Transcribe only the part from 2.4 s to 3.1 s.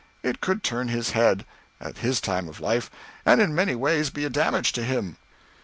of life,